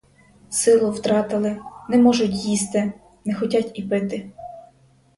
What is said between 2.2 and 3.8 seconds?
їсти, не хотять